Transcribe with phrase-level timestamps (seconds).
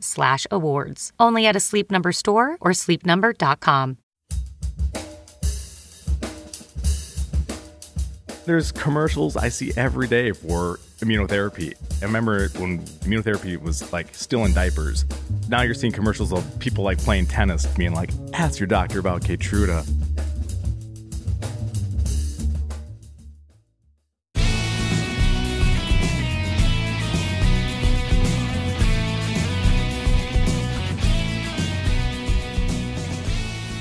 [0.00, 1.12] slash awards.
[1.18, 3.98] Only at a Sleep Number store or sleepnumber.com.
[8.48, 11.74] There's commercials I see every day for immunotherapy.
[12.00, 15.04] I remember when immunotherapy was like still in diapers.
[15.48, 19.20] Now you're seeing commercials of people like playing tennis being like, ask your doctor about
[19.20, 19.86] Keytruda.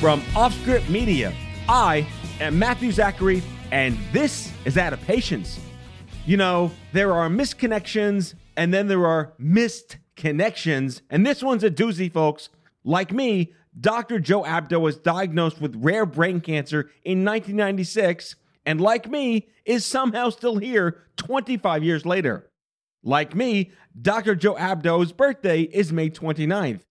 [0.08, 1.34] From Offscript Media,
[1.68, 2.08] I
[2.40, 5.60] am Matthew Zachary, and this is Out of Patients.
[6.26, 11.70] You know, there are misconnections, and then there are missed connections, and this one's a
[11.70, 12.48] doozy, folks.
[12.86, 14.22] Like me, Dr.
[14.22, 20.30] Joe Abdo was diagnosed with rare brain cancer in 1996, and like me, is somehow
[20.30, 22.50] still here 25 years later.
[23.04, 23.72] Like me,
[24.02, 24.36] Dr.
[24.36, 26.84] Joe Abdo's birthday is May 29th.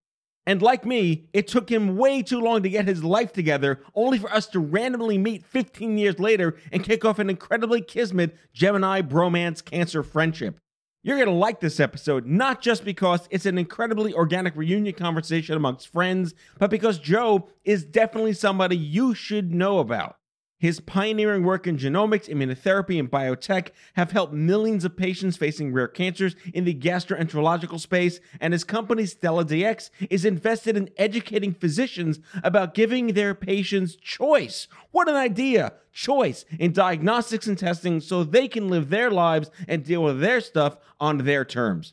[0.46, 4.18] And like me, it took him way too long to get his life together, only
[4.18, 9.02] for us to randomly meet 15 years later and kick off an incredibly kismet Gemini
[9.02, 10.58] bromance cancer friendship.
[11.02, 15.56] You're going to like this episode, not just because it's an incredibly organic reunion conversation
[15.56, 20.16] amongst friends, but because Joe is definitely somebody you should know about.
[20.58, 25.86] His pioneering work in genomics, immunotherapy, and biotech have helped millions of patients facing rare
[25.86, 32.20] cancers in the gastroenterological space, and his company Stella DX is invested in educating physicians
[32.42, 34.66] about giving their patients choice.
[34.92, 35.74] What an idea!
[35.92, 40.40] Choice in diagnostics and testing so they can live their lives and deal with their
[40.40, 41.92] stuff on their terms.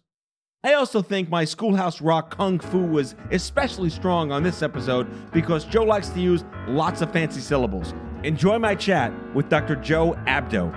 [0.63, 5.65] I also think my Schoolhouse Rock Kung Fu was especially strong on this episode because
[5.65, 7.93] Joe likes to use lots of fancy syllables.
[8.23, 9.75] Enjoy my chat with Dr.
[9.75, 10.71] Joe Abdo.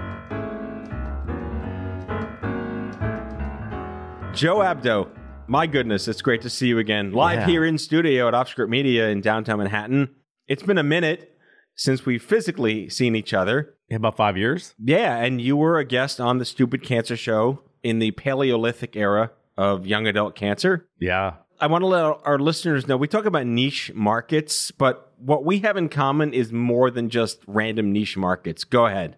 [4.34, 5.08] Joe Abdo,
[5.46, 7.12] my goodness, it's great to see you again.
[7.12, 7.46] Live Yeah.
[7.46, 10.10] here in studio at Offscript Media in downtown Manhattan.
[10.48, 11.38] It's been a minute
[11.74, 13.74] since we've physically seen each other.
[13.88, 14.74] In about five years?
[14.82, 19.30] Yeah, and you were a guest on the Stupid Cancer Show in the Paleolithic era
[19.56, 20.86] of young adult cancer.
[21.00, 21.34] Yeah.
[21.60, 25.60] I want to let our listeners know we talk about niche markets, but what we
[25.60, 28.64] have in common is more than just random niche markets.
[28.64, 29.16] Go ahead.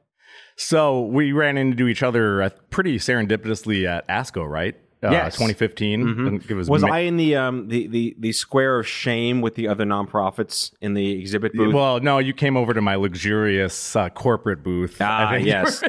[0.56, 4.76] So we ran into each other uh, pretty serendipitously at ASCO, right?
[5.02, 5.34] Uh, Yes.
[5.36, 6.26] 2015.
[6.26, 8.86] I think It was, Was Ma- I in the um the, the the square of
[8.88, 11.72] shame with the other nonprofits in the exhibit booth?
[11.72, 14.96] Well, no, you came over to my luxurious uh, corporate booth.
[15.00, 15.82] Ah, I think, yes.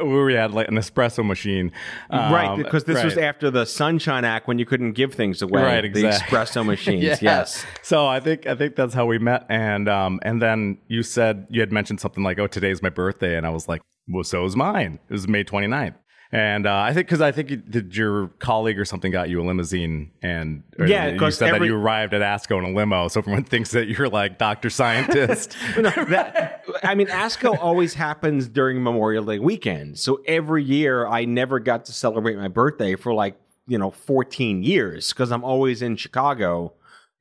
[0.00, 1.72] where we had like an espresso machine.
[2.10, 5.62] right, Um, because this was after the Sunshine Act when you couldn't give things away.
[5.62, 6.38] Right, The exactly.
[6.38, 7.02] espresso machines.
[7.04, 7.16] Yeah.
[7.20, 7.64] Yes.
[7.82, 11.46] So I think I think that's how we met, and um, and then you said
[11.50, 14.44] you had mentioned something like, "Oh, today's my birthday," and I was like, "Well, so
[14.44, 14.98] is mine.
[15.08, 15.94] It was May 29th.
[16.34, 19.40] And uh, I think because I think you, did your colleague or something got you
[19.40, 23.06] a limousine, and Yeah, you said every- that you arrived at ASCO in a limo,
[23.06, 25.56] so everyone thinks that you're like Doctor Scientist.
[25.78, 29.96] no, that, I mean, ASCO always happens during Memorial Day weekend.
[30.00, 33.36] So every year I never got to celebrate my birthday for like,
[33.68, 36.72] you know, 14 years because I'm always in Chicago.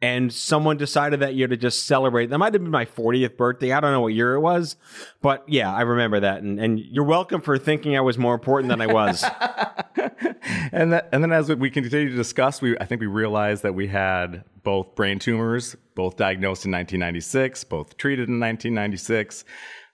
[0.04, 2.26] And someone decided that year to just celebrate.
[2.26, 3.72] That might have been my 40th birthday.
[3.72, 4.76] I don't know what year it was.
[5.22, 6.44] But yeah, I remember that.
[6.44, 9.24] And, and you're welcome for thinking I was more important than I was.
[10.74, 13.76] and that, and then as we continue to discuss, we I think we realized that
[13.76, 19.46] we had both brain tumors, both diagnosed in 1996, both treated in 1996.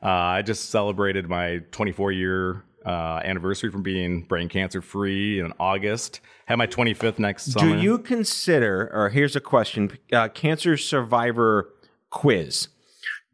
[0.01, 5.53] Uh, I just celebrated my 24 year uh, anniversary from being brain cancer free in
[5.59, 6.21] August.
[6.45, 7.75] Had my 25th next summer.
[7.75, 11.69] Do you consider, or here's a question uh, cancer survivor
[12.09, 12.69] quiz.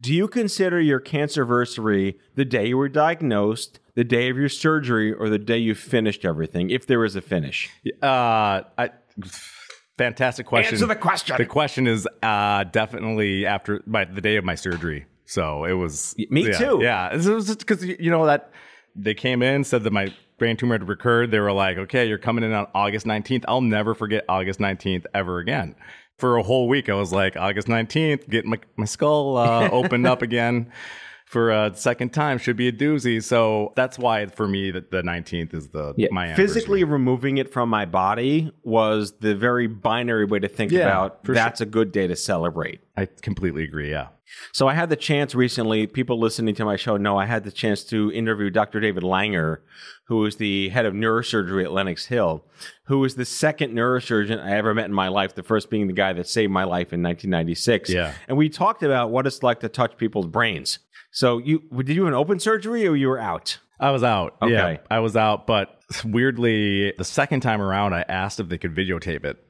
[0.02, 5.12] Do you consider your cancerversary the day you were diagnosed, the day of your surgery,
[5.14, 7.70] or the day you finished everything, if there is a finish?
[8.04, 8.90] Uh, I
[9.98, 10.76] fantastic question.
[10.76, 11.36] Answer the question.
[11.38, 15.06] The question is uh, definitely after my, the day of my surgery.
[15.26, 16.80] So it was me yeah, too.
[16.82, 18.52] Yeah, it was just because you know that
[18.96, 21.32] they came in said that my brain tumor had recurred.
[21.32, 25.06] They were like, "Okay, you're coming in on August 19th." I'll never forget August 19th
[25.14, 25.76] ever again.
[26.18, 30.08] For a whole week, I was like, August 19th, getting my, my skull uh, opened
[30.08, 30.72] up again
[31.26, 33.22] for uh, a second time should be a doozy.
[33.22, 37.52] So that's why for me that the 19th is the Yeah, my physically removing it
[37.52, 41.92] from my body was the very binary way to think Yeah, about that's a good
[41.92, 42.82] day to celebrate.
[42.96, 43.90] I completely agree.
[43.90, 44.10] Yeah.
[44.52, 47.52] So I had the chance recently, people listening to my show know I had the
[47.52, 48.80] chance to interview Dr.
[48.80, 49.60] David Langer,
[50.06, 52.44] who is the head of neurosurgery at Lenox Hill,
[52.86, 55.94] who was the second neurosurgeon I ever met in my life, the first being the
[55.94, 57.90] guy that saved my life in 1996.
[57.90, 58.14] Yeah.
[58.28, 60.80] And we talked about what it's like to touch people's brains.
[61.16, 63.58] So you did you have an open surgery or you were out?
[63.80, 64.36] I was out.
[64.42, 64.52] Okay.
[64.52, 65.48] Yeah, I was out.
[65.48, 69.42] But weirdly, the second time around, I asked if they could videotape it.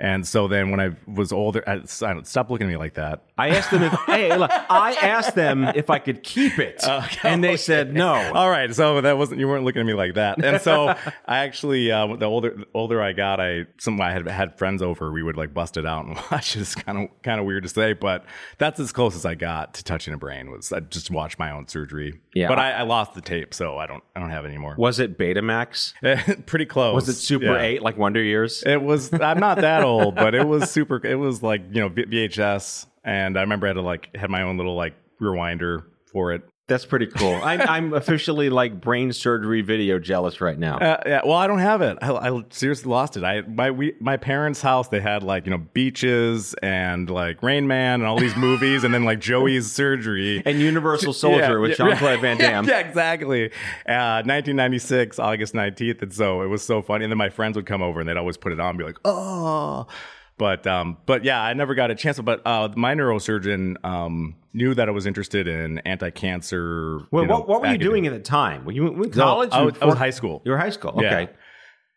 [0.00, 3.24] And so then when I was older, I, I, stop looking at me like that.
[3.36, 6.84] I asked them if hey, look, I asked them if I could keep it,
[7.24, 8.14] and they said no.
[8.34, 10.88] All right, so that wasn't you weren't looking at me like that, and so
[11.26, 14.82] I actually uh, the older the older I got, I some I had had friends
[14.82, 16.56] over, we would like bust it out and watch.
[16.56, 18.24] It's kind of kind of weird to say, but
[18.58, 21.50] that's as close as I got to touching a brain was I just watched my
[21.50, 22.20] own surgery.
[22.34, 22.46] Yeah.
[22.48, 24.76] but I, I lost the tape, so I don't I don't have it anymore.
[24.78, 26.46] Was it Betamax?
[26.46, 26.94] Pretty close.
[26.94, 27.62] Was it Super Yeah.
[27.62, 28.62] Eight, like Wonder Years?
[28.64, 29.12] It was.
[29.12, 31.04] I'm not that old, but it was super.
[31.04, 34.42] It was like you know VHS, and I remember I had to like had my
[34.42, 36.42] own little like rewinder for it.
[36.68, 37.34] That's pretty cool.
[37.42, 40.76] I'm, I'm officially like brain surgery video jealous right now.
[40.76, 41.96] Uh, yeah, well, I don't have it.
[42.02, 43.24] I, I seriously lost it.
[43.24, 47.66] I my we, my parents' house they had like you know beaches and like Rain
[47.66, 50.42] Man and all these movies, and then like Joey's surgery.
[50.44, 52.64] and Universal Soldier with Jean Claude Van Damme.
[52.68, 53.46] Yeah, exactly.
[53.86, 57.04] Uh, 1996, August 19th, and so it was so funny.
[57.04, 58.84] And then my friends would come over and they'd always put it on, and be
[58.84, 59.86] like, "Oh."
[60.38, 62.20] But um, but yeah, I never got a chance.
[62.20, 67.00] But uh, my neurosurgeon um, knew that I was interested in anti-cancer.
[67.10, 68.64] Well, you know, what, what were you doing at the time?
[68.64, 69.50] Were you in No, college?
[69.52, 70.42] I You was, I was high school.
[70.44, 70.94] You were high school.
[71.00, 71.08] Yeah.
[71.08, 71.32] Okay.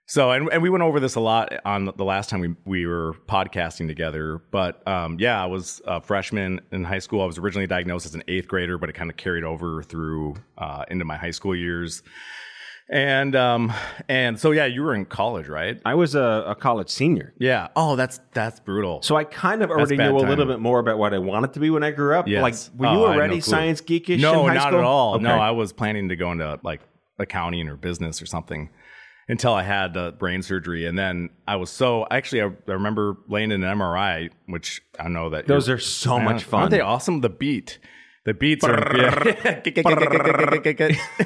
[0.08, 2.86] So, and, and we went over this a lot on the last time we, we
[2.86, 4.42] were podcasting together.
[4.52, 7.22] But um, yeah, I was a freshman in high school.
[7.22, 10.36] I was originally diagnosed as an eighth grader, but it kind of carried over through
[10.58, 12.04] uh, into my high school years.
[12.94, 13.72] And um,
[14.10, 15.80] and so yeah, you were in college, right?
[15.86, 17.34] I was a, a college senior.
[17.40, 17.70] Yeah.
[17.74, 19.02] Oh, that's that's brutal.
[19.02, 20.48] So I kind of already bad knew a little timing.
[20.50, 22.28] bit more about what I wanted to be when I grew up.
[22.28, 22.42] Yes.
[22.42, 23.50] Like, were Oh, you I had no already clue.
[23.50, 24.80] science geekish no, in high not school?
[24.80, 25.16] at all.
[25.16, 25.24] Okay.
[25.24, 26.82] No, I was planning to go into like
[27.18, 28.70] accounting or business or something
[29.30, 33.16] until I had uh, brain surgery, and then I was so actually I, I remember
[33.30, 36.60] laying in an MRI, which I know that Those you're- are so much fun.
[36.64, 37.22] Aren't they awesome?
[37.22, 37.80] The beat.
[38.24, 39.62] The beats are yeah.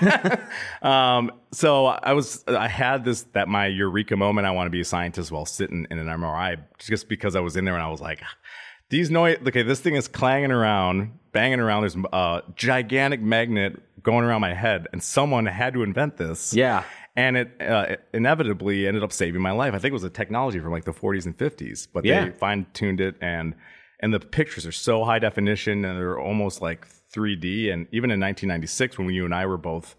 [0.82, 4.82] um, so I was I had this that my eureka moment I want to be
[4.82, 7.90] a scientist while sitting in an MRI just because I was in there and I
[7.90, 8.22] was like
[8.90, 14.24] these noise okay this thing is clanging around banging around there's a gigantic magnet going
[14.24, 16.84] around my head and someone had to invent this Yeah.
[17.16, 19.74] and it uh, inevitably ended up saving my life.
[19.74, 22.26] I think it was a technology from like the 40s and 50s, but Yeah.
[22.26, 23.54] they fine tuned it and
[24.00, 27.72] and the pictures are so high definition and they're almost like 3D.
[27.72, 29.96] And even in 1996, when you and I were both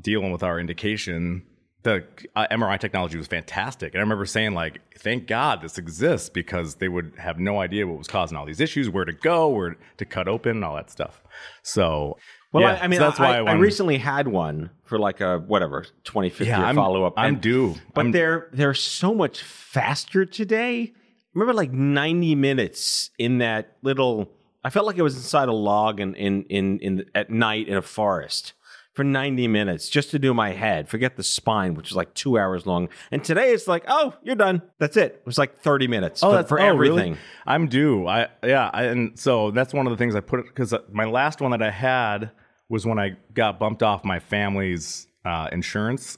[0.00, 1.44] dealing with our indication,
[1.82, 2.04] the
[2.34, 3.94] uh, MRI technology was fantastic.
[3.94, 7.86] And I remember saying like, "Thank God this exists," because they would have no idea
[7.86, 10.74] what was causing all these issues, where to go, where to cut open, and all
[10.74, 11.22] that stuff.
[11.62, 12.18] So,
[12.52, 14.98] Well, yeah, I, I mean, so that's I, why I, I, recently had one for
[14.98, 17.14] like a whatever 2050 Yeah, follow up.
[17.16, 17.76] I'm due.
[17.94, 20.92] but I'm- they're they're so much faster today.
[21.36, 24.32] Remember, like 90 minutes in that little.
[24.64, 27.76] I felt like I was inside a log in in in, in at night in
[27.76, 28.54] a forest
[28.94, 30.88] for 90 minutes just to do my head.
[30.88, 32.88] Forget the spine, which is like two hours long.
[33.10, 34.62] And today it's like, oh, you're done.
[34.78, 35.16] That's it.
[35.16, 37.02] It was like 30 minutes oh, for, for oh, really?
[37.02, 37.18] everything.
[37.46, 38.06] I'm due.
[38.06, 41.42] I yeah, I, and so that's one of the things I put because my last
[41.42, 42.30] one that I had
[42.70, 46.16] was when I got bumped off my family's uh, insurance,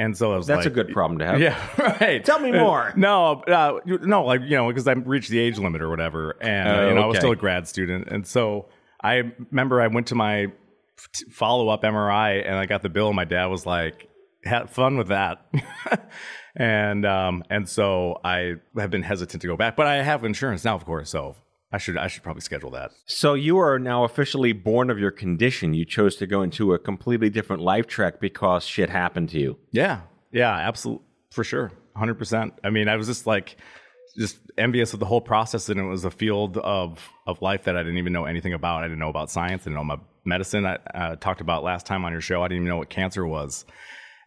[0.00, 1.40] and so I was That's like, a good problem to have.
[1.46, 1.58] Yeah,
[2.00, 2.24] right.
[2.24, 2.92] Tell me Uh, more.
[2.96, 6.68] No, uh, no, like you know, because I reached the age limit or whatever, and
[6.68, 8.68] uh, you know, I was still a grad student, and so
[9.02, 10.46] I remember I went to my
[11.30, 14.08] follow up MRI, and I got the bill, and my dad was like,
[14.44, 15.44] "Had fun with that."
[16.56, 20.64] And um and so I have been hesitant to go back, but I have insurance
[20.64, 21.08] now, of course.
[21.08, 21.36] So
[21.72, 22.90] I should I should probably schedule that.
[23.06, 25.72] So you are now officially born of your condition.
[25.74, 29.56] You chose to go into a completely different life track because shit happened to you.
[29.70, 30.00] Yeah,
[30.32, 32.54] yeah, absolutely, for sure, hundred percent.
[32.64, 33.56] I mean, I was just like,
[34.18, 37.76] just envious of the whole process, and it was a field of of life that
[37.76, 38.82] I didn't even know anything about.
[38.82, 40.66] I didn't know about science, I didn't know my medicine.
[40.66, 42.42] I uh, talked about last time on your show.
[42.42, 43.64] I didn't even know what cancer was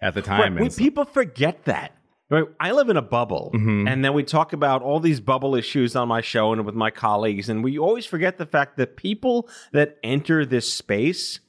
[0.01, 0.39] at the time.
[0.39, 1.91] Right, we- and so- people forget that.
[2.30, 2.46] Right.
[2.60, 3.51] I live in a bubble.
[3.53, 3.88] Mm-hmm.
[3.88, 6.89] And then we talk about all these bubble issues on my show and with my
[6.89, 7.50] colleagues.
[7.50, 11.39] And we always forget the fact that people that enter this space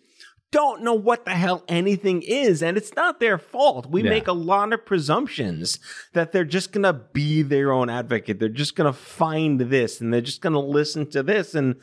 [0.51, 2.63] don't know what the hell anything is.
[2.63, 3.87] And it's not their fault.
[3.91, 4.11] We Yeah.
[4.11, 5.81] make a lot of presumptions
[6.13, 8.39] that they're just going to be their own advocate.
[8.39, 11.57] They're just going to find this and they're just going to listen to this.
[11.57, 11.75] And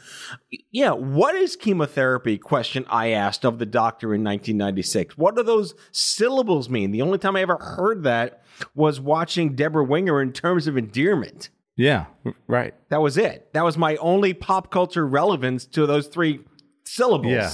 [0.72, 2.38] yeah, what is chemotherapy?
[2.38, 5.18] Question I asked of the doctor in 1996.
[5.18, 6.92] What do those syllables mean?
[6.92, 8.41] The only time I ever heard that
[8.76, 11.50] was watching Deborah Winger in terms of endearment.
[11.78, 12.06] Yeah,
[12.48, 12.74] right.
[12.90, 13.54] That was it.
[13.54, 16.42] That was my only pop culture relevance to those three
[16.86, 17.32] syllables.
[17.32, 17.54] Yeah,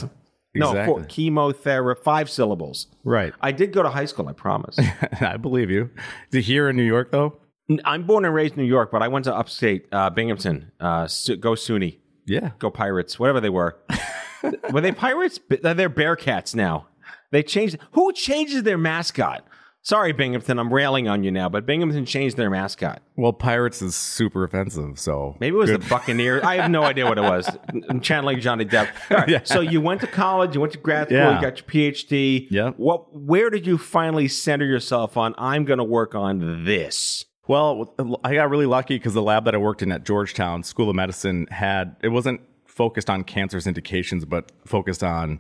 [0.56, 1.06] No, four, exactly.
[1.08, 2.88] chemotherapy, five syllables.
[3.04, 3.34] Right.
[3.42, 4.78] I did go to high school, I promise.
[5.22, 5.92] I believe you.
[6.32, 7.40] Is it here in New York though?
[7.86, 10.72] I'm born and raised in New York, but I went to upstate uh, Binghamton.
[10.80, 11.02] Uh,
[11.40, 12.00] go SUNY.
[12.26, 12.52] Yeah.
[12.60, 13.78] Go Pirates, whatever they were.
[14.72, 15.40] were they Pirates?
[15.50, 16.88] They're Bearcats now.
[17.32, 17.78] They changed.
[17.92, 19.46] Who changes their mascot?
[19.82, 23.02] Sorry, Binghamton, I'm railing on you now, but Binghamton changed their mascot.
[23.16, 26.44] Well, Pirates is super offensive, so Maybe it was the Buccaneers.
[26.44, 27.50] I have no idea what it was.
[27.90, 28.90] I'm channeling Johnny Depp.
[29.12, 29.44] All right, Yeah.
[29.46, 31.36] So you went to college, you went to grad school, Yeah.
[31.36, 32.48] you got your PhD.
[32.52, 32.74] Yep.
[32.76, 33.16] What?
[33.18, 35.34] Where did you finally center yourself on?
[35.38, 37.24] I'm going to work on this.
[37.48, 40.90] Well, I got really lucky because the lab that I worked in at Georgetown School
[40.90, 45.40] of Medicine had it wasn't focused on cancer's indications, but focused on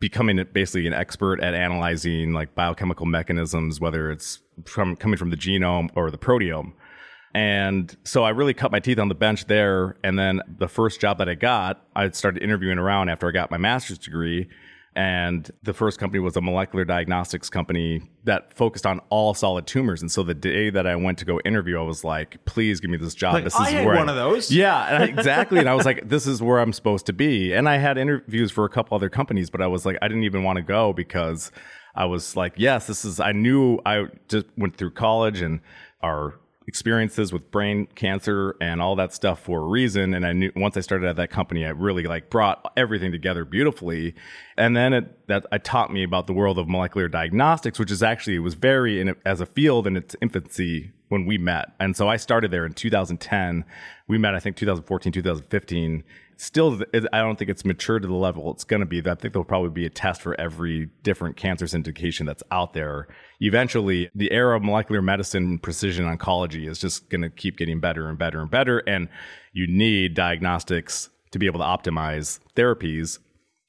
[0.00, 5.36] becoming basically an expert at analyzing like biochemical mechanisms, whether it's from coming from the
[5.36, 6.72] genome or the proteome.
[7.34, 9.96] And so I really cut my teeth on the bench there.
[10.02, 13.50] And then the first job that I got, I started interviewing around after I got
[13.50, 14.48] my master's degree.
[14.96, 20.02] And the first company was a molecular diagnostics company that focused on all solid tumors.
[20.02, 22.90] And so the day that I went to go interview, I was like, please give
[22.90, 23.34] me this job.
[23.34, 24.50] Like, this I is oh, had where one I- of those.
[24.50, 25.60] Yeah, exactly.
[25.60, 27.52] and I was like, this is where I'm supposed to be.
[27.52, 30.24] And I had interviews for a couple other companies, but I was like, I didn't
[30.24, 31.52] even want to go because
[31.94, 35.60] I was like, yes, this is, I knew I just went through college and
[36.02, 36.34] our
[36.70, 40.14] experiences with brain cancer and all that stuff for a reason.
[40.14, 43.44] And I knew once I started at that company, I really like brought everything together
[43.44, 44.14] beautifully.
[44.56, 48.04] And then it, that it taught me about the world of molecular diagnostics, which is
[48.04, 51.72] actually, was very in, as a field in its infancy when we met.
[51.80, 53.64] And so I started there in 2010.
[54.06, 56.04] We met, I think, 2014, 2015.
[56.42, 56.80] Still,
[57.12, 59.00] I don't think it's mature to the level it's going to be.
[59.00, 63.08] I think there'll probably be a test for every different cancer's indication that's out there.
[63.40, 67.78] Eventually, the era of molecular medicine and precision oncology is just going to keep getting
[67.78, 68.78] better and better and better.
[68.78, 69.10] And
[69.52, 73.18] you need diagnostics to be able to optimize therapies.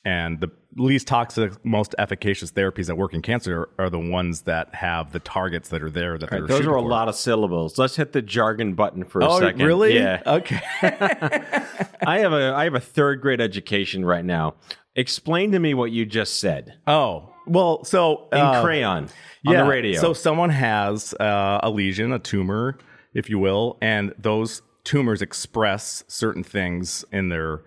[0.06, 4.74] And the least toxic, most efficacious therapies that work in cancer are the ones that
[4.76, 6.18] have the targets that are there.
[6.18, 6.88] That they're Those are a for.
[6.88, 7.78] lot of syllables.
[7.78, 9.66] Let's hit the jargon button for a Oh, second.
[9.66, 9.96] really?
[9.96, 10.22] Yeah.
[10.26, 10.60] Okay.
[10.82, 14.56] I have a I have a third grade education right now.
[14.96, 19.10] Explain to me what you just said oh, well, so in uh, crayon on
[19.54, 20.00] yeah, the radio.
[20.00, 22.78] So someone has uh, a lesion, a tumor,
[23.14, 27.62] if you will, and those tumors express certain things in their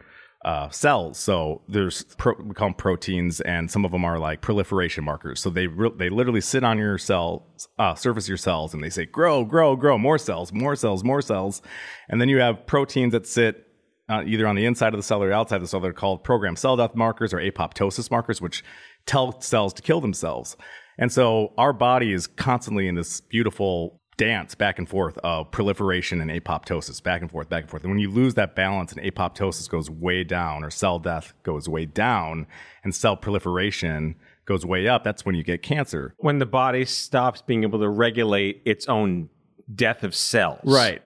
[0.45, 1.19] uh, cells.
[1.19, 5.41] So there's pro- we call them proteins, and some of them are like proliferation markers.
[5.41, 7.47] So they re- they literally sit on your cell
[7.79, 11.23] uh, surface your cells, and they say grow, grow, grow, more cells, more cells, more
[11.23, 11.63] cells,
[12.09, 13.67] and then you have proteins that sit
[14.09, 15.81] uh, either on the inside of the cell or outside of the cell.
[15.81, 18.63] They're called programmed cell death markers or apoptosis markers, which
[19.07, 20.57] tell cells to kill themselves.
[20.99, 26.21] And so our body is constantly in this beautiful dance back and forth of proliferation
[26.21, 27.83] and apoptosis, back and forth, back and forth.
[27.83, 31.69] And when you lose that balance and apoptosis goes way down or cell death goes
[31.69, 32.47] way down
[32.83, 34.15] and cell proliferation
[34.47, 36.15] goes way up, that's when you get cancer.
[36.19, 39.29] when the body stops being able to regulate its own
[39.75, 40.61] death of cells.
[40.65, 41.03] Right.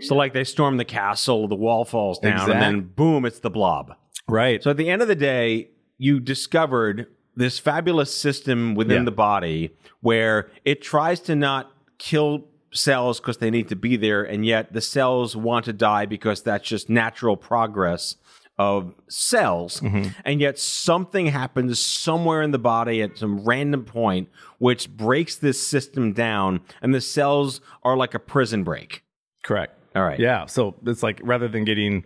[0.00, 3.50] So like they storm the castle, the wall falls down, and then boom, it's the
[3.50, 3.94] blob.
[4.28, 4.62] Right.
[4.62, 9.04] So at the end of the day, you discovered this fabulous system within Yeah.
[9.04, 14.22] the body where it tries to not kill cells because they need to be there,
[14.22, 18.16] and yet the cells want to die because that's just natural progress
[18.58, 19.80] of cells.
[19.80, 20.08] Mm-hmm.
[20.24, 24.28] And yet something happens somewhere in the body at some random point
[24.58, 29.04] which breaks this system down, and the cells are like a prison break.
[29.44, 29.74] Correct.
[29.94, 30.18] All right.
[30.18, 30.46] Yeah.
[30.46, 32.04] So it's like rather than getting,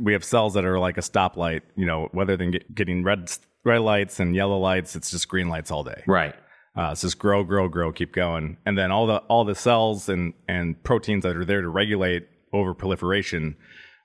[0.00, 1.62] we have cells that are like a stoplight.
[1.74, 3.32] You know, rather than get, getting red
[3.64, 6.02] red lights and yellow lights, it's just green lights all day.
[6.06, 6.34] Right.
[6.76, 10.08] Uh, it's just grow, grow, grow, keep going, and then all the all the cells
[10.08, 13.56] and and proteins that are there to regulate over proliferation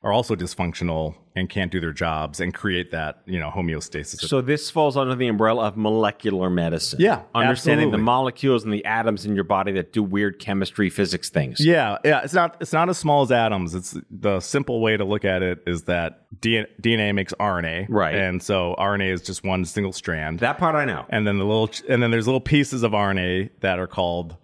[0.07, 4.21] are also dysfunctional and can't do their jobs and create that you know homeostasis.
[4.21, 6.99] So this falls under the umbrella of molecular medicine.
[7.01, 11.29] Yeah, understanding the molecules and the atoms in your body that do weird chemistry, physics
[11.29, 11.57] things.
[11.59, 12.21] Yeah, yeah.
[12.23, 12.55] It's not.
[12.61, 13.75] It's not as small as atoms.
[13.75, 18.15] It's the simple way to look at it is that DNA, DNA makes RNA, Right.
[18.15, 21.05] And so RNA is just one single strand, That part I know.
[21.09, 24.37] and then the little, and then there's little pieces of RNA that are called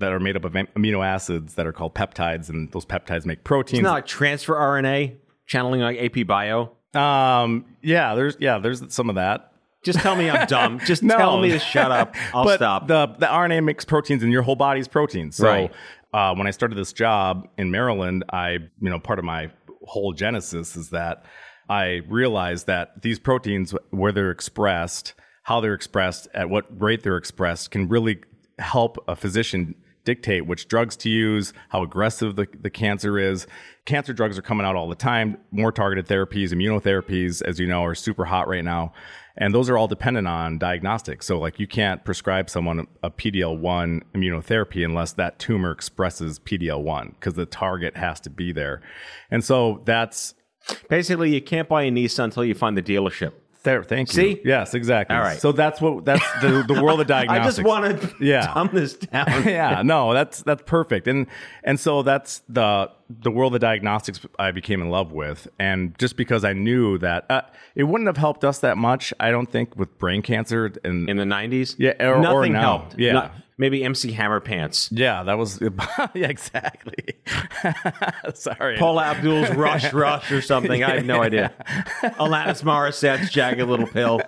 [0.00, 3.44] that are made up of amino acids that are called peptides, and those peptides make
[3.44, 3.78] proteins.
[3.80, 5.16] It's not like transfer RNA
[5.46, 6.72] channeling like AP Bio.
[6.94, 9.52] um, yeah, there's yeah, there's some of that.
[9.82, 10.78] Just tell me I'm dumb.
[10.84, 11.16] Just No.
[11.16, 12.14] tell me to shut up.
[12.34, 12.86] I'll but stop.
[12.86, 15.36] The the RNA makes proteins, and your whole body's proteins.
[15.36, 15.72] So Right.
[16.12, 19.50] uh, when I started this job in Maryland, I you know part of my
[19.86, 21.24] whole genesis is that
[21.68, 25.14] I realized that these proteins, where they're expressed,
[25.44, 28.20] how they're expressed, at what rate they're expressed, can really
[28.58, 33.46] help a physician dictate which drugs to use, how aggressive the, the cancer is.
[33.84, 35.38] Cancer drugs are coming out all the time.
[35.50, 38.92] More targeted therapies, immunotherapies, as you know, are super hot right now.
[39.36, 41.24] And those are all dependent on diagnostics.
[41.26, 46.82] So, like, you can't prescribe someone a PDL 1 immunotherapy unless that tumor expresses PDL
[46.82, 48.82] 1 because the target has to be there.
[49.30, 50.34] And so that's
[50.88, 53.32] Basically, you can't buy a Nissan until you find the dealership.
[53.62, 53.82] There.
[53.84, 54.14] Thank you.
[54.14, 54.40] See?
[54.44, 55.16] Yes, exactly.
[55.16, 55.40] All right.
[55.40, 57.42] So that's what that's the, the world of diagnosis.
[57.42, 58.52] I just want to Yeah.
[58.54, 59.26] dumb this down.
[59.46, 61.06] yeah, no, that's that's perfect.
[61.06, 61.26] And
[61.64, 62.90] and so that's the
[63.22, 65.48] the world of diagnostics I became in love with.
[65.58, 67.42] And just because I knew that uh,
[67.74, 71.16] it wouldn't have helped us that much, I don't think with brain cancer and In
[71.16, 71.74] the 90s?
[71.78, 72.60] Yeah, or- or Nothing now.
[72.78, 72.98] helped.
[72.98, 73.12] Yeah.
[73.14, 74.88] Not- maybe MC Hammer Pants.
[74.90, 75.60] yeah, that was
[76.14, 76.94] yeah, exactly.
[78.34, 78.78] Sorry.
[78.78, 80.82] Paula Abdul's Rush Rush or something.
[80.82, 81.52] I have no idea.
[82.02, 84.22] Alanis Morissette's Jagged Little Pill.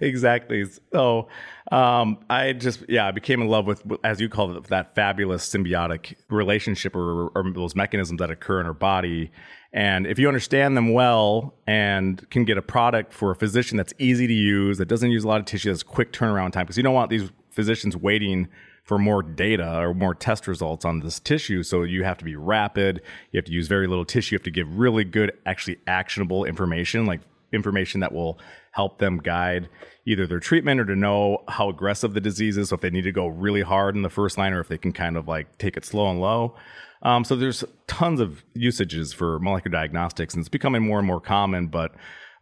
[0.00, 0.64] exactly.
[0.92, 1.28] So
[1.72, 5.48] um, I just yeah, I became in love with as you call it that fabulous
[5.48, 9.30] symbiotic relationship or, or those mechanisms that occur in our body.
[9.72, 13.92] And if you understand them well and can get a product for a physician that's
[13.98, 16.76] easy to use, that doesn't use a lot of tissue, that's quick turnaround time, because
[16.76, 18.46] you don't want these physicians waiting
[18.84, 21.62] for more data or more test results on this tissue.
[21.62, 23.00] So you have to be rapid.
[23.32, 24.34] You have to use very little tissue.
[24.34, 27.22] You have to give really good, actually actionable information, like
[27.54, 28.38] information that will
[28.72, 29.68] help them guide
[30.04, 32.68] either their treatment or to know how aggressive the disease is.
[32.68, 34.78] So if they need to go really hard in the first line or if they
[34.78, 36.56] can kind of like take it slow and low.
[37.02, 41.20] Um, so there's tons of usages for molecular diagnostics and it's becoming more and more
[41.20, 41.94] common, but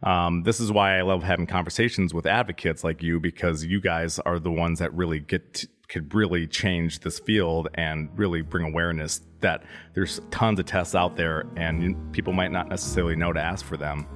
[0.03, 4.19] um, this is why I love having conversations with advocates like you because you guys
[4.19, 8.65] are the ones that really get to, could really change this field and really bring
[8.65, 13.39] awareness that there's tons of tests out there and people might not necessarily know to
[13.39, 14.07] ask for them.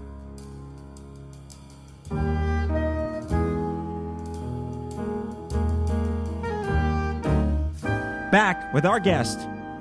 [8.31, 9.39] Back with our guest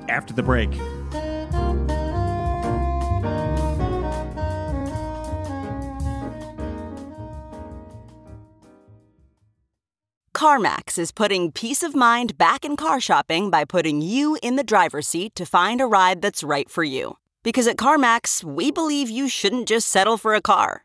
[0.09, 0.71] after the break.
[10.37, 14.63] CarMax is putting peace of mind back in car shopping by putting you in the
[14.63, 17.17] driver's seat to find a ride that's right for you.
[17.43, 20.85] Because at CarMax, we believe you shouldn't just settle for a car,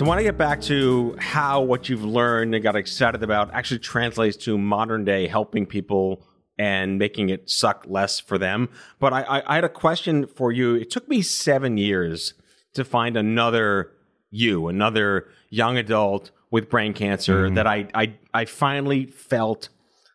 [0.00, 3.52] So I want to get back to how what you've learned and got excited about
[3.52, 6.24] actually translates to modern day helping people
[6.58, 8.70] and making it suck less for them.
[8.98, 10.74] But I, I, I had a question for you.
[10.74, 12.32] It took me seven years
[12.72, 13.92] to find another
[14.30, 17.56] you, another young adult with brain cancer mm-hmm.
[17.56, 19.68] that I, I I finally felt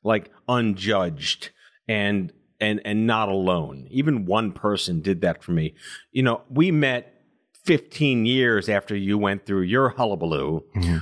[0.03, 1.51] like unjudged
[1.87, 3.85] and and and not alone.
[3.91, 5.75] Even one person did that for me.
[6.11, 7.14] You know, we met
[7.65, 10.63] 15 years after you went through your hullabaloo.
[10.75, 10.97] Mm-hmm.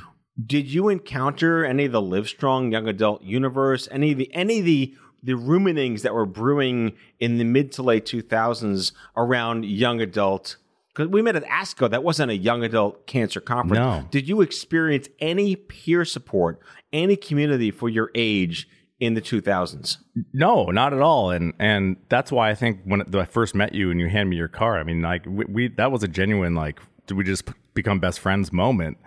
[0.45, 3.87] Did you encounter any of the Livestrong young adult universe?
[3.91, 7.83] Any of the any of the the ruminings that were brewing in the mid to
[7.83, 10.57] late 2000s around young adult?
[10.89, 13.79] Because we met at ASCO, that wasn't a young adult cancer conference.
[13.79, 14.07] No.
[14.11, 16.59] Did you experience any peer support,
[16.91, 18.67] any community for your age
[19.03, 19.97] in the 2000s?
[20.33, 21.31] No, not at all.
[21.31, 24.37] And and that's why I think when I first met you and you handed me
[24.37, 27.49] your car, I mean, like we, we that was a genuine like did we just
[27.73, 28.97] become best friends moment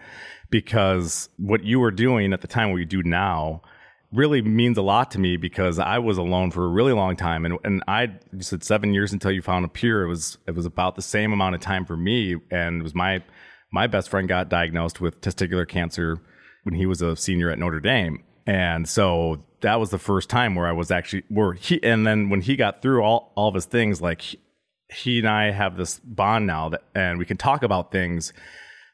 [0.51, 3.63] because what you were doing at the time, what you do now,
[4.13, 7.45] really means a lot to me because I was alone for a really long time,
[7.45, 10.05] and and I said seven years until you found a peer.
[10.05, 12.95] It was it was about the same amount of time for me, and it was
[12.95, 13.23] my
[13.73, 16.19] my best friend got diagnosed with testicular cancer
[16.63, 20.55] when he was a senior at Notre Dame, and so that was the first time
[20.55, 23.55] where I was actually where he and then when he got through all all of
[23.55, 24.39] his things, like he,
[24.89, 28.33] he and I have this bond now that and we can talk about things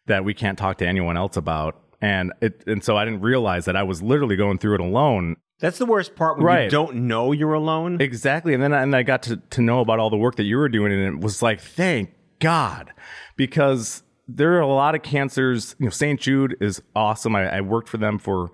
[0.06, 1.80] that we can't talk to anyone else about.
[2.00, 5.36] And it and so I didn't realize that I was literally going through it alone.
[5.60, 8.00] That's the worst part when you don't know you're alone.
[8.00, 8.52] Exactly.
[8.52, 10.56] And then I, and I got to, to know about all the work that you
[10.56, 12.10] were doing, and it was like, thank
[12.40, 12.92] God,
[13.36, 15.76] because there are a lot of cancers.
[15.78, 16.18] You know, St.
[16.18, 17.36] Jude is awesome.
[17.36, 18.50] I, I worked for them for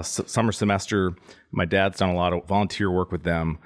[0.00, 1.14] summer semester.
[1.50, 3.58] My dad's done a lot of volunteer work with them,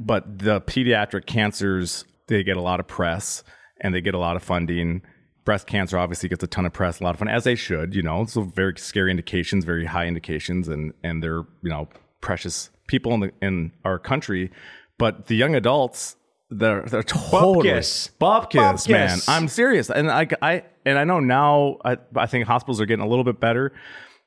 [0.00, 3.42] but the pediatric cancers they get a lot of press
[3.80, 5.02] and they get a lot of funding.
[5.44, 7.94] Breast cancer obviously gets a ton of press, a lot of fun, as they should.
[7.94, 11.88] You know, so very scary indications, very high indications, and and they're you know
[12.20, 14.50] precious people in the in our country.
[14.98, 16.16] But the young adults,
[16.50, 18.10] they're they're totally Bupkis.
[18.20, 19.18] Bupkis, man.
[19.26, 21.78] I'm serious, and I I and I know now.
[21.82, 23.72] I I think hospitals are getting a little bit better.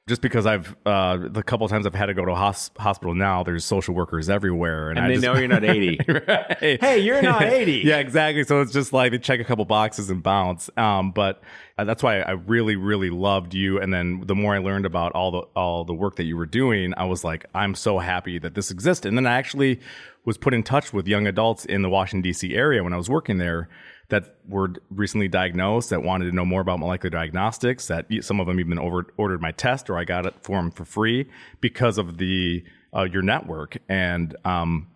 [0.07, 2.71] Just because I've uh, the couple of times I've had to go to a hos-
[2.77, 5.99] hospital now, there's social workers everywhere, and, and I they just, know you're not 80.
[6.27, 6.81] right.
[6.81, 7.83] Hey, you're not 80.
[7.85, 8.43] yeah, exactly.
[8.43, 10.71] So it's just like they check a couple boxes and bounce.
[10.75, 11.43] Um, but
[11.77, 13.79] uh, that's why I really, really loved you.
[13.79, 16.47] And then the more I learned about all the all the work that you were
[16.47, 19.05] doing, I was like, I'm so happy that this exists.
[19.05, 19.79] And then I actually
[20.25, 22.55] was put in touch with young adults in the Washington D.C.
[22.55, 23.69] area when I was working there
[24.11, 28.45] that were recently diagnosed that wanted to know more about molecular diagnostics that some of
[28.45, 31.27] them even over, ordered my test or I got it for them for free
[31.59, 32.63] because of the
[32.95, 34.87] uh, your network and um,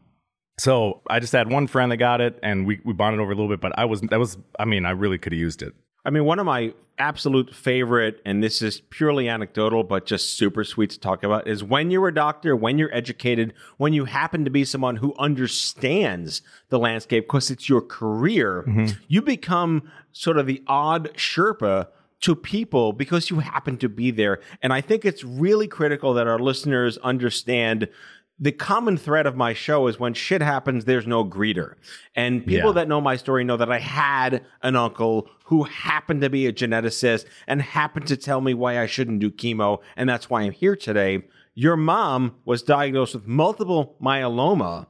[0.58, 3.36] so I just had one friend that got it, and we, we bonded over a
[3.36, 3.60] little bit.
[3.60, 5.74] But I was that was I mean I really could have used it.
[6.06, 10.64] I mean, one of my absolute favorite, and this is purely anecdotal, but just super
[10.64, 14.46] sweet to talk about, is when you're a doctor, when you're educated, when you happen
[14.46, 18.98] to be someone who understands the landscape because it's your career, mm-hmm.
[19.08, 21.88] you become sort of the odd Sherpa
[22.22, 24.40] to people because you happen to be there.
[24.62, 27.90] And I think it's really critical that our listeners understand
[28.38, 31.76] the common thread of my show is when shit happens, there's no greeter.
[32.16, 32.74] And people Yeah.
[32.74, 36.52] that know my story know that I had an uncle who happened to be a
[36.52, 39.80] geneticist and happened to tell me why I shouldn't do chemo.
[39.96, 41.24] And that's why I'm here today.
[41.54, 44.88] Your mom was diagnosed with multiple myeloma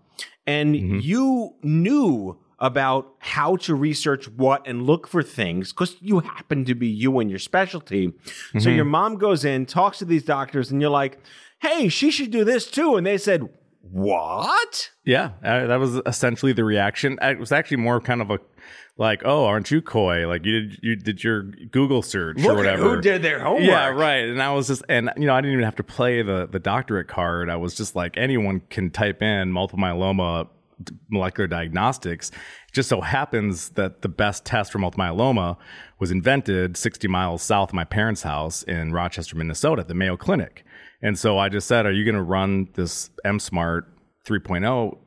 [0.48, 1.00] and mm-hmm.
[1.02, 6.74] you knew about how to research what and look for things because you happen to
[6.74, 8.14] be you and your specialty.
[8.26, 8.70] So mm-hmm.
[8.70, 11.20] your mom goes in, talks to these doctors, and you're like,
[11.68, 12.96] hey, she should do this too.
[12.96, 13.50] And they said,
[13.82, 14.92] what?
[15.06, 17.18] Yeah, uh, that was essentially the reaction.
[17.22, 18.40] Uh, It was actually more kind of a
[18.98, 20.28] like, oh, aren't you coy?
[20.28, 22.96] Like you did you did your Google search Look or at whatever.
[22.96, 23.64] who did their homework.
[23.64, 24.24] Yeah, right.
[24.30, 26.60] And I was just, and you know, I didn't even have to play the the
[26.60, 27.50] doctorate card.
[27.50, 30.48] I was just like, anyone can type in multiple myeloma
[31.10, 32.30] molecular diagnostics.
[32.68, 35.58] It just so happens that the best test for multiple myeloma
[36.00, 40.18] was invented 60 miles south of my parents' house in Rochester, Minnesota, at the Mayo
[40.18, 40.65] Clinic.
[41.06, 43.84] And so I just said, "Are you going to run this MSmart
[44.28, 44.98] 3.0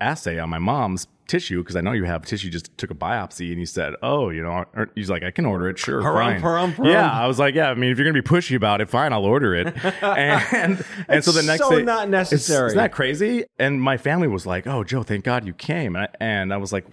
[0.00, 2.50] assay on my mom's tissue because I know you have tissue.
[2.50, 4.64] Just took a biopsy, and he said, "Oh, you know,"
[4.94, 6.90] he's like, "I can order it, sure, Harum, fine." harum, harum.
[6.90, 9.12] Yeah, I was like, "Yeah, I mean, if you're gonna be pushy about it, fine,
[9.12, 12.68] I'll order it." and and so the next so day, not necessary.
[12.68, 13.44] Isn't that crazy?
[13.58, 16.56] And my family was like, "Oh, Joe, thank God you came," and I, and I
[16.56, 16.86] was like.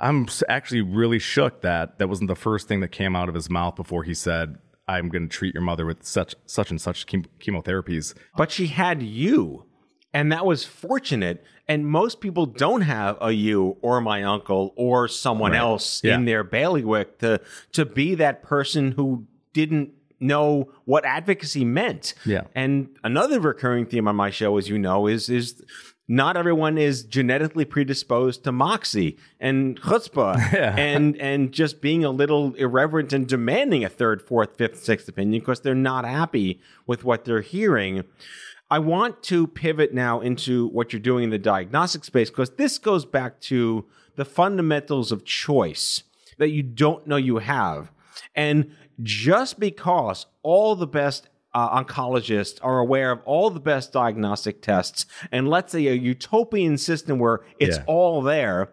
[0.00, 3.48] I'm actually really shook that that wasn't the first thing that came out of his
[3.48, 4.56] mouth before he said,
[4.88, 8.66] "I'm going to treat your mother with such such and such chem- chemotherapies." But she
[8.68, 9.66] had you.
[10.14, 11.42] And that was fortunate.
[11.66, 16.16] And most people don't have a you or my uncle or someone else Yeah.
[16.16, 17.40] in their bailiwick to
[17.72, 22.12] to be that person who didn't know what advocacy meant.
[22.26, 22.42] Yeah.
[22.54, 25.62] And another recurring theme on my show, as you know, is is
[26.12, 30.36] not everyone is genetically predisposed to moxie and chutzpah
[30.78, 35.40] and and just being a little irreverent and demanding a third, fourth, fifth, sixth opinion
[35.40, 38.04] because they're not happy with what they're hearing.
[38.70, 42.76] I want to pivot now into what you're doing in the diagnostic space because this
[42.76, 46.02] goes back to the fundamentals of choice
[46.36, 47.90] that you don't know you have.
[48.34, 54.62] And just because all the best uh, oncologists are aware of all the best diagnostic
[54.62, 57.84] tests, and let's say a utopian system where it's Yeah.
[57.86, 58.70] all there,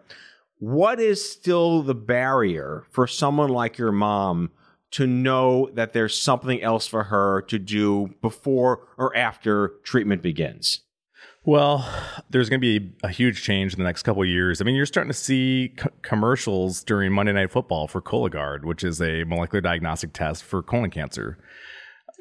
[0.58, 4.50] what is still the barrier for someone like your mom
[4.92, 10.80] to know that there's something else for her to do before or after treatment begins?
[11.44, 11.88] Well,
[12.28, 14.60] there's going to be a huge change in the next couple of years.
[14.60, 18.84] I mean, you're starting to see c- commercials during Monday Night Football for Cologuard, which
[18.84, 21.38] is a molecular diagnostic test for colon cancer.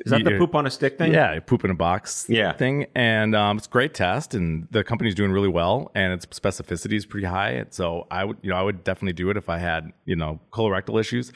[0.05, 1.13] Is that the poop on a stick thing?
[1.13, 2.53] Yeah, poop in a box Yeah.
[2.53, 2.85] thing.
[2.95, 6.93] And um, it's a great test, and the company's doing really well, and its specificity
[6.93, 7.51] is pretty high.
[7.51, 10.15] And so I would, you know, I would definitely do it if I had, you
[10.15, 11.31] know, colorectal issues.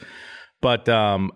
[0.62, 1.30] But um,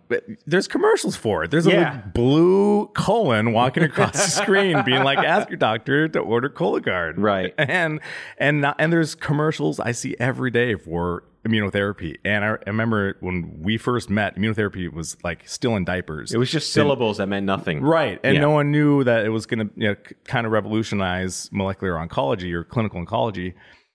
[0.47, 1.51] there's commercials for it.
[1.51, 1.91] There's a Yeah.
[1.93, 7.15] like, blue colon walking across the screen, being like, "Ask your doctor to order Cologuard."
[7.19, 7.53] Right.
[7.59, 8.01] And
[8.39, 12.17] and not, and there's commercials I see every day for immunotherapy.
[12.25, 16.33] And I, I remember when we first met, immunotherapy was like still in diapers.
[16.33, 17.81] It was just syllables that meant nothing.
[17.83, 18.21] Right.
[18.23, 18.41] And Yeah.
[18.43, 22.53] no one knew that it was going to you know, kind of revolutionize molecular oncology
[22.53, 23.55] or clinical oncology.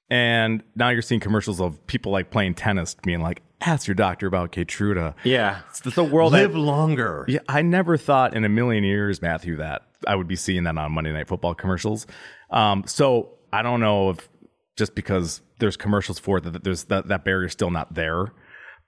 [0.10, 4.28] And now you're seeing commercials of people like playing tennis being like, ask your doctor
[4.28, 5.14] about Keytruda.
[5.24, 5.62] Yeah.
[5.70, 7.26] It's the- the world Live that- longer.
[7.28, 10.78] Yeah, I never thought in a million years, Matthew, that I would be seeing that
[10.78, 12.06] on Monday Night Football commercials.
[12.50, 14.28] Um, so I don't know if
[14.76, 18.32] just because there's commercials for it that there's that, that barrier still not there.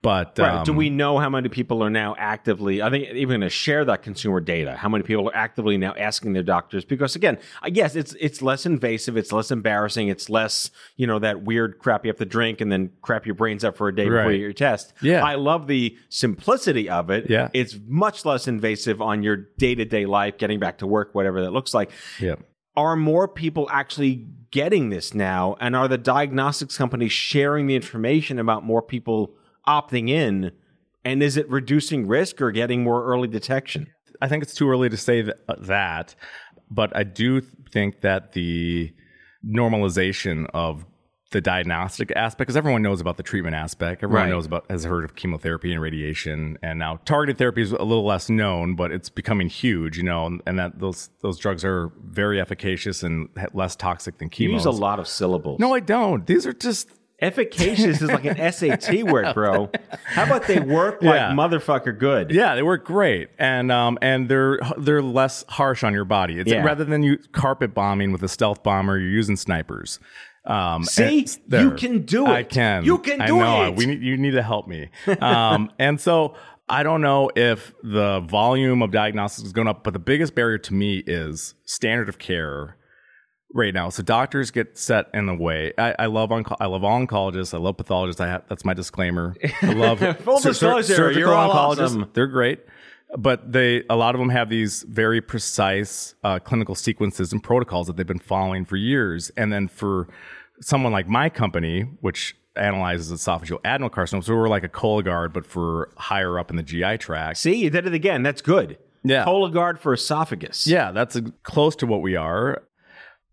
[0.06, 0.63] But Right.
[0.63, 3.50] Do um, we know how many people are now actively, I think, even going to
[3.50, 4.76] share that consumer data?
[4.76, 6.86] How many people are actively now asking their doctors?
[6.86, 11.17] Because again, I guess it's it's less invasive, it's less embarrassing, it's less, you know,
[11.17, 13.95] that weird crap you have to drink and then crap your brains up for a
[13.95, 14.93] day before you get your test.
[15.02, 15.26] Yeah.
[15.26, 17.28] I love the simplicity of it.
[17.28, 17.50] Yeah.
[17.54, 21.41] It's much less invasive on your day to day life, getting back to work, whatever
[21.41, 21.89] that looks like.
[22.19, 22.36] Yeah.
[22.76, 25.58] Are more people actually getting this now?
[25.60, 29.36] And are the diagnostics companies sharing the information about more people
[29.68, 30.54] opting in?
[31.04, 33.88] And is it reducing risk or getting more early detection?
[34.22, 36.15] I think it's too early to say th- uh, that,
[36.72, 38.94] but I do think that the
[39.46, 40.86] normalization of
[41.36, 44.30] the diagnostic aspect, because everyone knows about the treatment aspect, everyone Right.
[44.30, 48.06] knows about has heard of chemotherapy and radiation, and now targeted therapy is a little
[48.06, 51.91] less known, but it's becoming huge, you know, and, and that those those drugs are
[52.06, 54.39] very efficacious and less toxic than chemo.
[54.39, 55.60] You use a lot of syllables.
[55.60, 56.26] No, I don't.
[56.26, 56.89] These are just
[57.21, 59.69] Efficacious is like an SAT word, bro.
[60.04, 61.32] How about they work like Yeah.
[61.32, 62.30] motherfucker good?
[62.32, 66.39] Yeah, they work great, and um, and they're they're less harsh on your body.
[66.39, 66.62] It's Yeah.
[66.63, 69.98] rather than you carpet bombing with a stealth bomber, you're using snipers.
[70.45, 71.19] Um, See?
[71.21, 72.29] it's You can do it.
[72.29, 72.86] I can.
[72.86, 73.65] You can I do know.
[73.65, 73.75] it.
[73.75, 74.89] We need, you need to help me.
[75.21, 76.36] Um, and so
[76.69, 80.58] I don't know if the volume of diagnostics is going up, but the biggest barrier
[80.60, 82.77] to me is standard of care
[83.53, 83.89] right now.
[83.89, 85.71] So doctors get set in the way.
[85.77, 87.53] I, I love onco- I love oncologists.
[87.53, 88.19] I love pathologists.
[88.21, 89.36] I have, that's my disclaimer.
[89.62, 91.81] I love Full sur- sur- surgical you're oncologists.
[91.86, 92.10] awesome.
[92.13, 92.60] They're great,
[93.17, 97.88] but they a lot of them have these very precise uh, clinical sequences and protocols
[97.88, 99.32] that they've been following for years.
[99.38, 100.08] And then for
[100.62, 105.89] someone like my company, which analyzes esophageal adenocarcinoma, so we're like a Cologuard, but for
[105.97, 107.38] higher up in the GI tract.
[107.38, 108.23] See, you did it again.
[108.23, 108.78] That's good.
[109.04, 109.25] Yeah.
[109.25, 110.65] Cologuard for esophagus.
[110.65, 112.63] Yeah, that's a, close to what we are.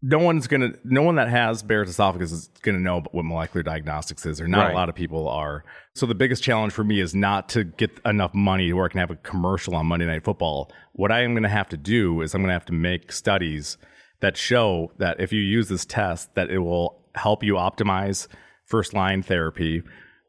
[0.05, 0.73] No one's gonna.
[0.85, 4.65] No one that has Barrett's esophagus is gonna know what molecular diagnostics is, or not
[4.67, 4.73] Right.
[4.73, 5.65] a lot of people are.
[5.95, 8.88] So the biggest challenge for me is not to get enough money to where I
[8.88, 10.73] can have a commercial on Monday Night Football.
[10.93, 13.79] What I am gonna have to do is I'm gonna have to make studies
[14.21, 18.27] that show that if you use this test, that it will help you optimize
[18.65, 19.83] first line therapy,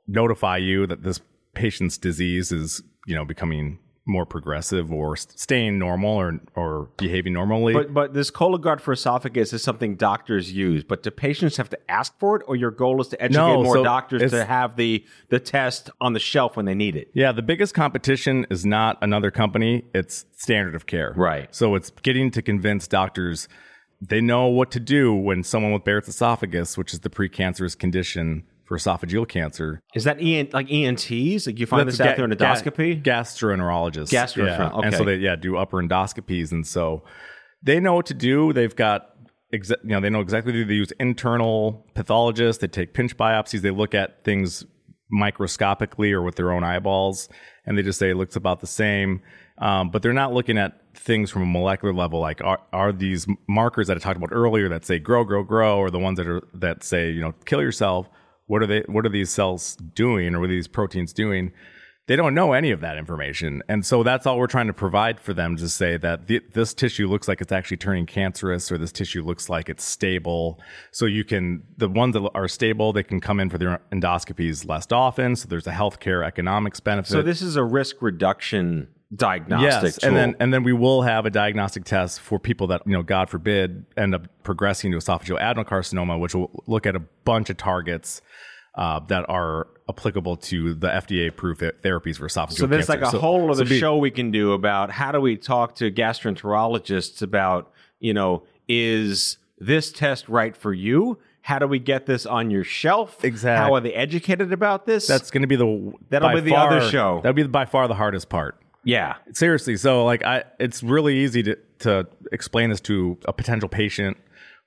[0.08, 1.20] notify you that this
[1.56, 7.74] patient's disease is you know becoming more progressive or staying normal or or behaving normally.
[7.74, 10.84] But but this Cologuard for esophagus is something doctors use.
[10.84, 13.64] But do patients have to ask for it, or your goal is to educate No,
[13.64, 17.12] more so doctors to have the the test on the shelf when they need it?
[17.14, 21.14] Yeah, the biggest competition is not another company, it's standard of care.
[21.16, 21.54] Right.
[21.56, 23.48] So it's getting to convince doctors
[24.02, 28.44] they know what to do when someone with Barrett's esophagus, which is the precancerous condition
[28.74, 29.82] for esophageal cancer.
[29.94, 31.46] Is that EN, like ENTs?
[31.46, 33.04] Like you find this That's out through an ga- ga- endoscopy?
[33.04, 34.10] gastroenterologists.
[34.10, 34.70] Gastro- yeah.
[34.70, 34.88] okay.
[34.88, 37.04] And so they yeah do upper endoscopies, and so
[37.62, 38.54] they know what to do.
[38.54, 39.10] They've got
[39.52, 40.64] you know they know exactly.
[40.64, 42.62] They use internal pathologists.
[42.62, 43.62] They take pinch biopsies.
[43.62, 44.66] They look at things
[45.12, 47.30] microscopically or with their own eyeballs,
[47.66, 49.22] and they just say it looks about the same.
[49.60, 53.28] Um, but they're not looking at things from a molecular level, like are, are these
[53.48, 56.28] markers that I talked about earlier that say grow, grow, grow, or the ones that
[56.28, 58.10] are that say you know kill yourself.
[58.48, 58.82] What are they?
[58.88, 61.52] What are these cells doing, or what are these proteins doing?
[62.06, 65.22] They don't know any of that information, and so that's all we're trying to provide
[65.22, 68.78] for them to say that th- this tissue looks like it's actually turning cancerous, or
[68.78, 70.60] this tissue looks like it's stable.
[70.92, 74.68] So you can the ones that are stable, they can come in for their endoscopies
[74.68, 75.38] less often.
[75.38, 77.10] So there's a healthcare economics benefit.
[77.10, 80.08] So this is a risk reduction diagnostic Yes, tool.
[80.10, 83.04] and then and then we will have a diagnostic test for people that you know,
[83.04, 87.58] God forbid, end up progressing to esophageal adenocarcinoma, which will look at a bunch of
[87.58, 88.22] targets
[88.76, 93.02] uh, that are applicable to the FDA-approved therapies for esophageal So there's cancer.
[93.02, 95.38] like a So- whole other so be- show we can do about how do we
[95.38, 101.20] talk to gastroenterologists about, you know, is this test right for you?
[101.42, 103.24] How do we get this on your shelf?
[103.24, 103.64] Exactly.
[103.64, 105.06] How are they educated about this?
[105.08, 107.20] That's going to be the That'll be the other show.
[107.22, 108.58] That'll be by far the hardest part.
[108.84, 109.16] Yeah.
[109.34, 114.18] Seriously, so like I it's really easy to to explain this to a potential patient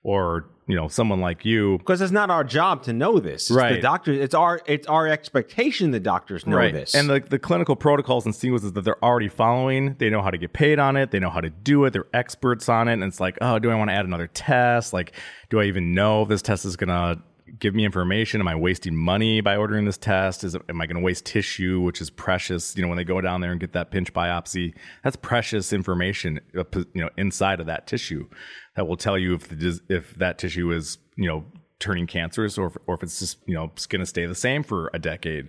[0.03, 3.51] or you know someone like you because it's not our job to know this.
[3.51, 3.75] It's Right.
[3.75, 4.19] The doctors.
[4.19, 6.95] It's our it's our expectation the doctors know this.
[6.95, 10.39] And the, the clinical protocols and sequences that they're already following, they know how to
[10.39, 11.11] get paid on it.
[11.11, 11.93] They know how to do it.
[11.93, 12.95] They're experts on it.
[12.95, 14.93] And it's like, oh, do I want to add another test?
[14.93, 15.13] Like,
[15.51, 17.21] do I even know if this test is going to
[17.59, 18.41] give me information?
[18.41, 20.45] Am I wasting money by ordering this test?
[20.45, 22.77] Is am I going to waste tissue, which is precious?
[22.77, 26.41] You know, when they go down there and get that pinch biopsy, that's precious information,
[26.57, 28.29] uh, you know, inside of that tissue
[28.77, 31.45] that will tell you if the if that tissue is, you know,
[31.79, 34.35] turning cancerous or if, or if it's just, you know, it's going to stay the
[34.35, 35.49] same for a decade.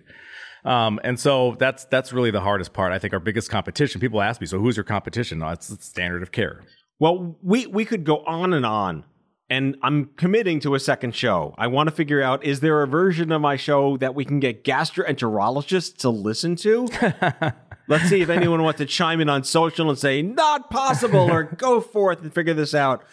[0.66, 2.92] Um, and so that's that's really the hardest part.
[2.92, 4.02] I think our biggest competition.
[4.02, 5.40] People ask me, so who's your competition?
[5.40, 6.64] No, it's the standard of care.
[7.00, 9.06] Well, we we could go on and on,
[9.50, 11.56] and I'm committing to a second show.
[11.58, 14.40] I want to figure out is there a version of my show that we can
[14.40, 16.88] get gastroenterologists to listen to?
[17.88, 21.44] Let's see if anyone wants to chime in on social and say not possible or
[21.44, 23.04] go forth and figure this out.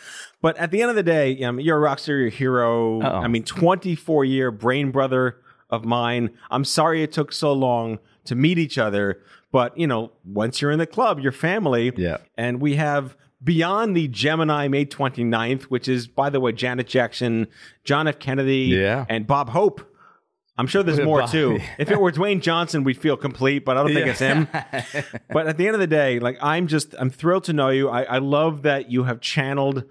[0.40, 3.00] But at the end of the day, um, you're a rock star, you're a hero.
[3.00, 3.18] Uh-oh.
[3.20, 5.36] I mean, 24 year brain brother
[5.70, 6.30] of mine.
[6.50, 10.72] I'm sorry it took so long to meet each other, but you know, once you're
[10.72, 11.92] in the club, you're family.
[11.96, 12.18] Yeah.
[12.36, 17.46] And we have beyond the Gemini May 29th, which is, by the way, Janet Jackson,
[17.84, 18.18] John F.
[18.18, 19.04] Kennedy, Yeah.
[19.08, 19.90] and Bob Hope.
[20.56, 21.58] I'm sure there's more Bob- too.
[21.78, 24.46] If it were Dwayne Johnson, we'd feel complete, but I don't think it's him.
[25.30, 27.88] but at the end of the day, like I'm just, I'm thrilled to know you.
[27.88, 29.84] I, I love that you have channeled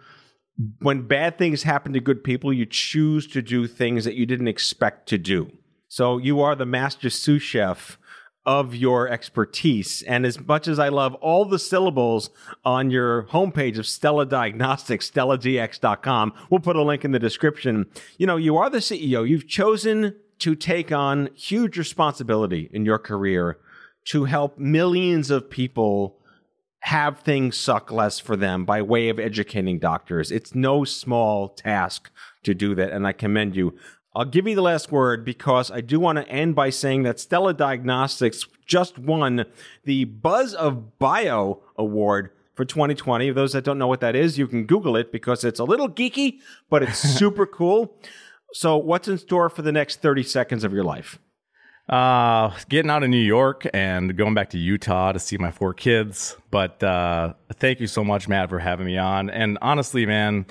[0.79, 4.47] when bad things happen to good people, you choose to do things that you didn't
[4.47, 5.51] expect to do.
[5.87, 7.97] So you are the master sous chef
[8.45, 10.01] of your expertise.
[10.03, 12.29] And as much as I love all the syllables
[12.65, 17.85] on your homepage of Stella Diagnostics, StellaDX.com, we'll put a link in the description.
[18.17, 19.27] You know, you are the CEO.
[19.27, 23.59] You've chosen to take on huge responsibility in your career
[24.05, 26.19] to help millions of people
[26.81, 30.31] have things suck less for them by way of educating doctors.
[30.31, 32.11] It's no small task
[32.43, 33.73] to do that, and I commend you.
[34.15, 37.19] I'll give you the last word because I do want to end by saying that
[37.19, 39.45] Stella Diagnostics just won
[39.85, 43.29] the Buzz of Bio Award for 2020.
[43.29, 45.63] For Those that don't know what that is, you can Google it because it's a
[45.63, 47.97] little geeky, but it's super cool.
[48.53, 51.17] So, what's in store for the next 30 seconds of your life?
[51.89, 55.73] Uh, getting out of New York and going back to Utah to see my four
[55.73, 56.37] kids.
[56.51, 59.29] But uh, thank you so much, Matt, for having me on.
[59.31, 60.45] And honestly, man,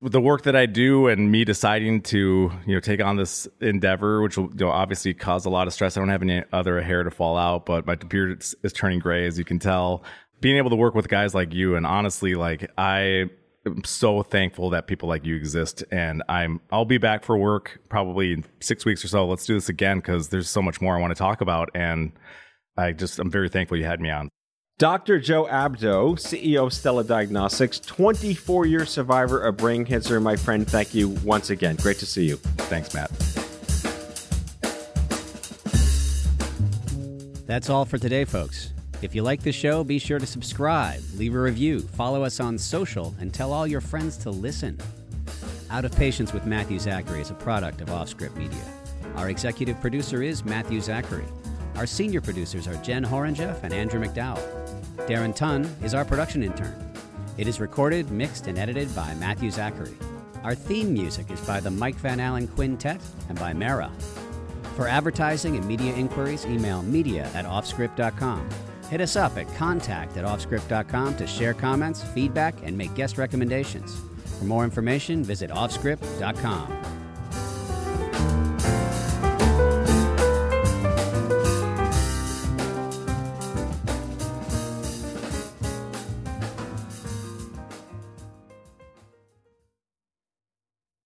[0.00, 4.22] the work that I do and me deciding to, you know, take on this endeavor,
[4.22, 5.96] which will, you know, obviously cause a lot of stress.
[5.96, 9.00] I don't have any other hair to fall out, but my beard is, is turning
[9.00, 10.04] gray, as you can tell.
[10.40, 13.24] Being able to work with guys like you, and honestly, like I
[13.66, 15.82] am so thankful that people like you exist.
[15.90, 19.26] And I'm, I'll be back for work probably in six weeks or so.
[19.26, 21.70] Let's do this again because there's so much more I want to talk about.
[21.74, 22.12] And
[22.76, 24.28] I just, I'm very thankful you had me on.
[24.78, 25.18] Dr.
[25.18, 30.20] Joe Abdo, CEO of Stella Diagnostics, 24 year survivor of brain cancer.
[30.20, 31.74] My friend, thank you once again.
[31.74, 32.36] Great to see you.
[32.36, 33.10] Thanks, Matt.
[37.44, 38.72] That's all for today, folks.
[39.02, 42.56] If you like the show, be sure to subscribe, leave a review, follow us on
[42.56, 44.78] social, and tell all your friends to listen.
[45.70, 48.62] Out of Patients with Matthew Zachary is a product of Offscript Media.
[49.16, 51.26] Our executive producer is Matthew Zachary.
[51.74, 54.57] Our senior producers are Jen Horonjeff and Andrew McDowell.
[55.06, 56.92] Darren Tunn is our production intern.
[57.36, 59.96] It is recorded, mixed, and edited by Matthew Zachary.
[60.42, 63.90] Our theme music is by the Mike Van Allen Quintet and by Mara.
[64.76, 68.48] For advertising and media inquiries, email media at offscript.com.
[68.90, 73.96] Hit us up at contact at offscript.com to share comments, feedback, and make guest recommendations.
[74.38, 76.97] For more information, visit offscript.com.